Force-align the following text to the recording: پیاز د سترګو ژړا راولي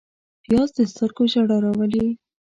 پیاز 0.43 0.69
د 0.75 0.77
سترګو 0.91 1.23
ژړا 1.31 1.57
راولي 1.63 2.05